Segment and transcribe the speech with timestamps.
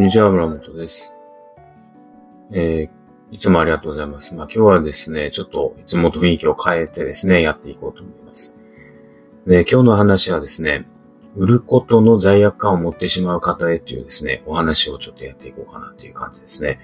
[0.00, 1.12] こんにちは、村本です。
[2.52, 4.34] えー、いつもありがとうございます。
[4.34, 8.56] まあ今日はですね、ちょっといつもと雰囲気を変えてですね、やっていこうと思います。
[9.46, 10.86] で、今日の話はですね、
[11.36, 16.80] 売ることの罪悪感を持ってしまう方へというですね、お話をちょっとやっていこうかなっていう感じですね。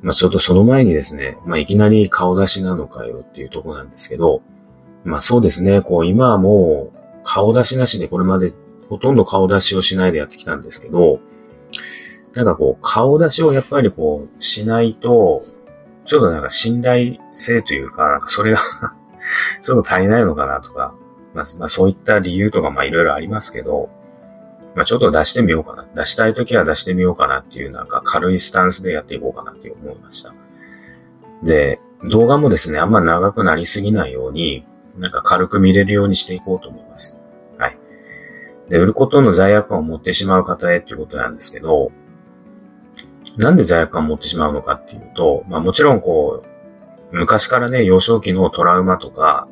[0.00, 4.40] まあちょっとその前にですね、まあいきなり顔出しなのかよっていうとこなんですけど、
[5.02, 8.54] まあそうですね、こう今はもう顔出しなしでこれまで
[8.88, 11.18] ほとんど顔出しをしないでやってきたんですけど、
[12.34, 15.42] なんかこう、顔出しをやっぱりこう、しないと、
[16.04, 18.58] ちょっとなんか信頼性というか、なんかそれが
[19.60, 20.94] ちょっと足りないのかなとか、
[21.34, 23.88] まあ、まあ、そういった理由とかまあいろいろありますけど、
[24.74, 25.86] まあちょっと出してみようかな。
[25.94, 30.32] 出したいときは出してみようかなっていうなんか軽いスタンスでやっていこうかなって思いました。
[31.42, 34.66] で、動画もですね、あんま長くなりすぎないように、
[34.98, 37.20] なんか軽く見れるようにしていこうと思います。
[37.58, 37.78] はい。
[38.68, 41.92] で、売ることの罪悪感を持ってしまう方へっていうことなんですけど、
[43.36, 49.48] なんで罪悪感を持ってしまうのかっていうと、まあもちろんこう、昔からね、幼少期のトラウマとか、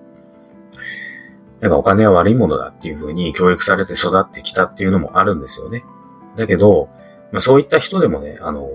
[1.60, 5.84] なんかお金は悪いものだっていうふうに教育されて育ってきたっていうのもあるんですよね。
[6.36, 6.88] だけど、
[7.32, 8.68] まあそういった人でもね、あの、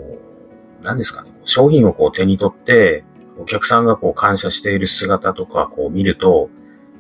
[0.82, 3.04] 何ですかね、商品をこう手に取って、
[3.38, 6.50] お客さんがこう感謝している姿とかこう見ると、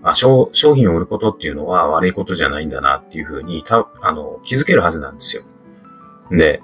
[0.03, 5.43] あ商商品を売ることっていうのは悪いことじゃないんだなっていうふうに、た、あの、気づけるはずなんですよ。
[6.31, 6.61] で、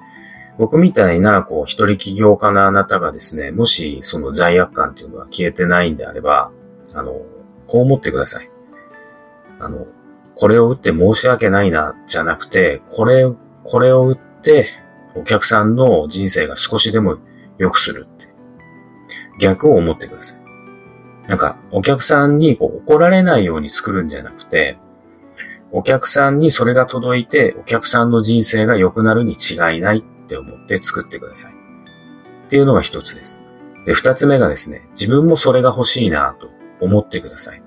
[0.61, 6.51] 僕みたいな、こう、一人起業家のあなたがですね、もし、その罪悪感っていうのが消えてないんであれば、
[6.93, 7.13] あの、
[7.65, 8.51] こう思ってください。
[9.59, 9.87] あの、
[10.35, 13.25] これを売って申し訳ないな、じゃなくて、これ、
[13.63, 14.67] これを売って、
[15.15, 17.17] お客さんの人生が少しでも
[17.57, 18.27] 良くするって。
[19.39, 20.41] 逆を思ってください。
[21.27, 24.77] なんか、お客さんにこう怒られないように作るんじゃなくて、
[25.71, 31.53] お客さんにそれが届いて、お客さんの人生が良くなるに違いないっって思って作ってください。
[31.53, 33.43] っていうのが一つです。
[33.85, 36.49] で、二つ目がですね、自分もそれが欲しいなと
[36.79, 37.61] 思ってください。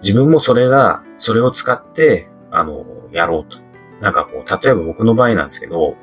[0.00, 3.58] 自分もそれが、それを使って、あの、やろうと。
[4.00, 5.96] なんかこう、例えば僕の場合なんですけど、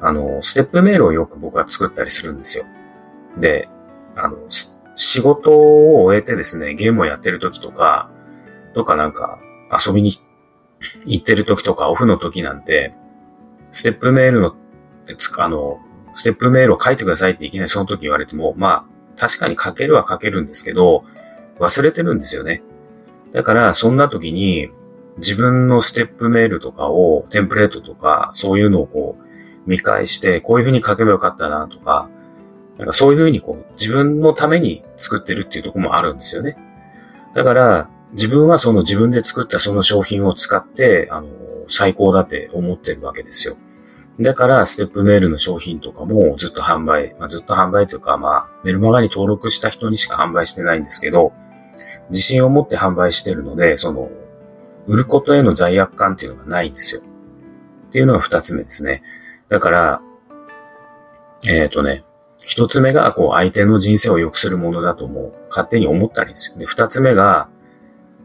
[0.00, 2.64] あの、ステップメールをよく僕は作ったりするんですよ。
[3.38, 3.68] で、
[4.16, 4.36] あの、
[4.94, 8.10] 仕事を終えてですね、ゲームをやってる時とか、
[8.74, 9.38] とかなんか
[9.86, 10.12] 遊びに
[11.04, 12.94] 行ってる時とかオフの時なんて、
[13.72, 14.56] ステップメールの、
[15.38, 15.80] あの、
[16.14, 21.04] ステップメールを書いてくださいっていきなりその時言われても、まあ、確かに書けるは書けるんですけど、
[21.58, 22.62] 忘れてるんですよね。
[23.32, 24.70] だから、そんな時に、
[25.18, 29.24] 自分のステップメールとかを、テンプレートとか、そういうのをこう、
[29.68, 32.08] 見返して、こういう風に書けばよかったなとか、
[32.78, 36.56] なんかそういう風にこう、自分のために作ってるっていうところもあるんですよね。
[37.34, 41.28] だから、自分はその自分で作ったその商品を使って、あの、
[41.68, 43.56] 最高だって思ってるわけですよ。
[44.20, 51.32] だから、ステップメールの商品とかもずっと販売、まあ、ずっと販売というか、まあ、メルマガに登録した人にしか販売してないんですけど、
[52.10, 54.10] 自信を持って販売してるので、その、
[54.88, 57.02] 売ることへの罪悪感っていうのがないんですよ。
[57.88, 59.02] っていうのが二つ目ですね。
[59.48, 60.00] だから、
[61.46, 62.04] えっ、ー、とね、
[62.38, 65.32] 一つ目が、こう、相手の人生を良くするものだと思う。
[65.50, 66.64] 勝手に思ったりですよね。
[66.66, 67.48] 二つ目が、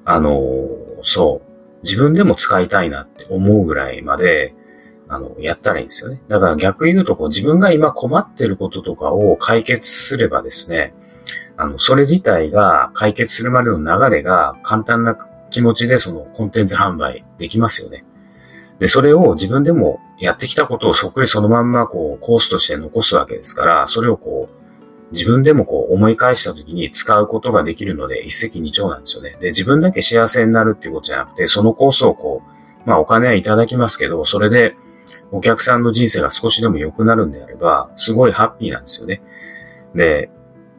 [0.06, 0.40] あの
[1.02, 1.43] そう、
[1.84, 4.56] 自分でも使いたいなって思うぐらいまで、
[5.08, 6.22] あの、やったらいいんですよね。
[6.28, 10.94] だから逆に言うと、こう、自分が今困ってることとかを解決すればですね、
[11.58, 15.16] あの、それ自体が解決するまでの流れが簡単な
[15.52, 18.06] 気持ちでそのコンテンツ販売できますよね。
[18.80, 24.63] で、それを自分でもやってきたことをそっくりそのまんまこうコースとして残すわけですから、それをこう
[25.14, 29.38] 自分でもこう思い返した時に使うことができるので一石二鳥なんですよね。
[29.40, 32.42] で、自分だけ幸せになるっていうことじゃなくて、そのコースをこ
[32.86, 34.76] う、まあお金はいただきますけど、それで
[35.32, 39.22] お客さんの人生が少しでも良くなるんであれば、すごいハッピーなんですよね。
[39.96, 40.30] で、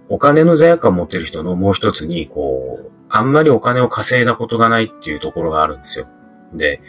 [0.09, 6.07] お金の罪悪感を持ってる人のもう一つに、こう、あんまりお金を稼いだことがないっていうところがあるんですよ。
[6.53, 6.81] で、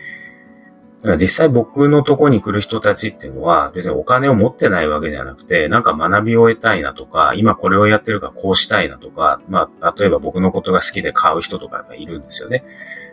[0.97, 12.63] 実際僕のとこに来る人たちっていうのは別にお金を持ってないわけじゃなくて、なんか学びを得たいなとか、今これをやってるからこうしたいなとか、まあ、例えば僕のことが好きで買う人とかやっぱいるんですよね。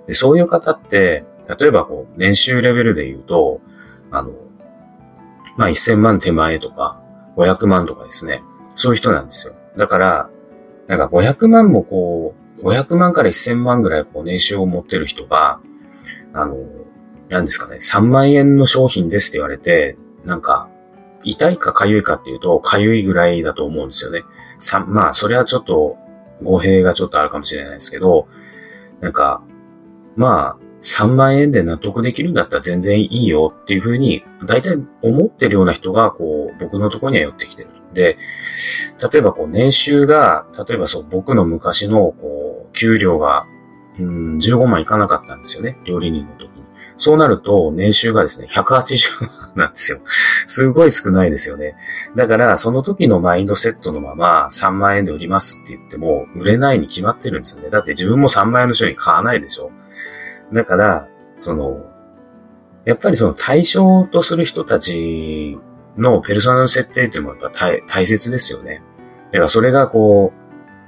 [0.06, 1.25] でそういう方って、
[1.58, 3.61] 例えばこう、年収レベルで言うと、
[4.11, 4.31] あの、
[5.56, 7.00] まあ、1000万手前とか、
[7.37, 8.43] 500万とかですね。
[8.76, 9.55] そういう人なんですよ。
[9.76, 10.31] だから、
[10.87, 15.61] なんか500万もこう、500万から1000万ぐらいこう年収を持ってる人が、
[16.32, 16.56] あの、
[17.32, 20.69] 何ですかね、3万円の商品ですって言われて、なんか、
[21.25, 24.23] 痛いか痒いかっていうと、痒いぐらいだと思うんですよね。
[24.58, 25.96] さ、まあ、それはちょっと、
[26.43, 28.29] 語弊がちょっとあるかもしれないですけど、
[29.00, 29.43] なんか、
[30.14, 37.70] まあ、3万円で納得できるんだったら全然いいよっていうふうに、大体思ってるような人が、こう、僕のところには寄ってきてる。
[37.94, 38.19] で、
[39.12, 43.46] 例えばこう、年収が、例えばそう、僕の昔の、こう、給料が、
[43.99, 45.78] うん、15万いかなかったんですよね。
[45.85, 46.51] 料理人の時。
[46.96, 49.98] そうなると、年収がですね、180なんですよ。
[50.46, 51.74] すごい少ないですよね。
[52.16, 57.70] だから、その時のマインドセットのまま3万円で売りますって言っても、売れないに決まってるんですよね。
[57.70, 59.70] だって自分も3万円の商品買わないでしょ。
[60.52, 61.86] だから、その、
[62.84, 65.58] やっぱりその対象とする人たち
[65.96, 68.82] のペルソナル設定っていうのもやっぱ大切ですよね。
[69.30, 70.41] だからそれがこう、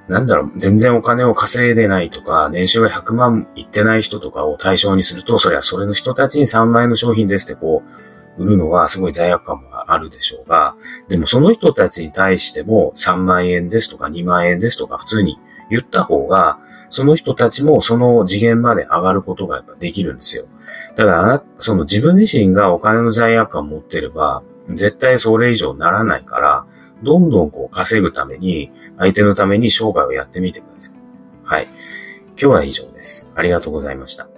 [0.08, 7.82] なんだろう、全然お金を稼いでないとか、年収が100万いってない人とかを対象にすると、それはそれの人たちに3万円の商品ですってこ
[8.38, 10.76] う、売るのはすごい罪悪感もあるでしょうが、
[11.08, 15.38] でもその人たちに対しても3万円ですとか2万円ですとか普通に
[15.70, 16.58] 言った方が、
[16.90, 20.46] その人たちもその次元まで上がることがやっぱできるんですよ。
[20.96, 26.66] だから、その自分自身がお金の罪悪感を持ってれば、絶対それ以上ならないから、
[27.04, 30.94] どんどんこう稼ぐために、相手のために商売をやってみてください。
[31.44, 31.68] はい。
[32.30, 33.30] 今日は以上です。
[33.34, 34.33] ありがとうございました。